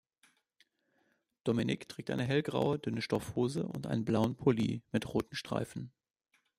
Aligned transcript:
Dominik 1.43 1.87
trägt 1.87 2.09
eine 2.09 2.23
hellgraue 2.23 2.79
dünne 2.79 3.03
Stoffhose 3.03 3.67
und 3.67 3.85
einen 3.85 4.03
blauen 4.03 4.35
Pulli 4.35 4.81
mit 4.91 5.13
roten 5.13 5.35
Streifen. 5.35 5.91